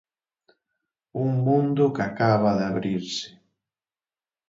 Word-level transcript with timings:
Un 1.25 1.29
mundo 1.47 1.83
que 1.95 2.03
acaba 2.09 2.57
de 2.57 2.63
abrirse. 2.71 3.27